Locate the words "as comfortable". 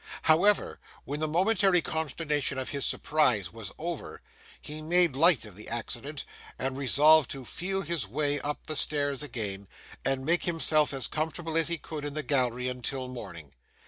10.91-11.55